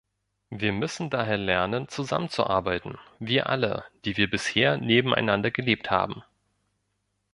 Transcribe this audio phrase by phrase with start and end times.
[0.49, 6.23] Wir müssen daher lernen, zusammenzuarbeiten, wir alle, die wir bisher nebeneinander gelebt haben.